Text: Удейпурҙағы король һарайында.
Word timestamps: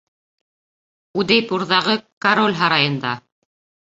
Удейпурҙағы 1.23 1.97
король 2.27 2.57
һарайында. 2.63 3.13